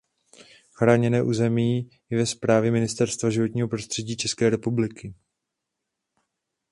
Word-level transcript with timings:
Chráněné 0.73 1.23
území 1.23 1.89
je 2.09 2.17
ve 2.17 2.25
správě 2.25 2.71
Ministerstva 2.71 3.29
životního 3.29 3.67
prostředí 3.67 4.17
České 4.17 4.49
republiky. 4.49 5.13